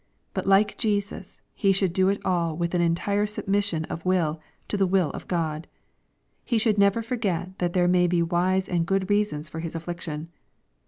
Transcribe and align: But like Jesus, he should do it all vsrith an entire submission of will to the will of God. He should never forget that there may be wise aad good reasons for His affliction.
But 0.33 0.47
like 0.47 0.79
Jesus, 0.79 1.39
he 1.53 1.71
should 1.71 1.93
do 1.93 2.09
it 2.09 2.19
all 2.25 2.57
vsrith 2.57 2.73
an 2.73 2.81
entire 2.81 3.27
submission 3.27 3.85
of 3.85 4.03
will 4.03 4.41
to 4.67 4.75
the 4.75 4.87
will 4.87 5.11
of 5.11 5.27
God. 5.27 5.67
He 6.43 6.57
should 6.57 6.79
never 6.79 7.03
forget 7.03 7.59
that 7.59 7.73
there 7.73 7.87
may 7.87 8.07
be 8.07 8.23
wise 8.23 8.67
aad 8.67 8.87
good 8.87 9.11
reasons 9.11 9.47
for 9.47 9.59
His 9.59 9.75
affliction. 9.75 10.29